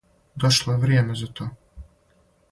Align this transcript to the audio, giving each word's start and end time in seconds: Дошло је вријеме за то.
Дошло 0.43 0.73
је 0.75 0.79
вријеме 0.85 1.17
за 1.19 1.29
то. 1.41 1.47